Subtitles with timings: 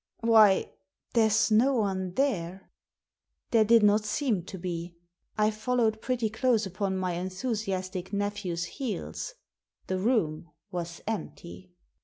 [0.21, 0.71] Why—
[1.13, 2.71] there's no one there!"
[3.51, 4.95] There did not seem to be.
[5.37, 9.35] I followed pretty close upon my enthusiastic nephew's heels.
[9.85, 11.73] The room was empty.